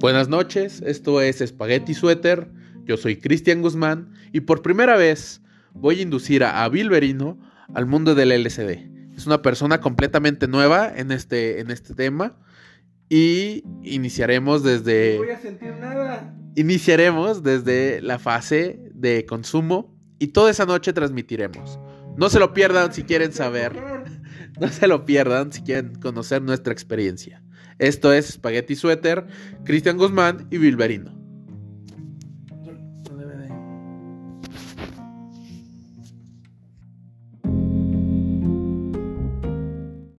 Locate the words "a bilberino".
6.44-7.36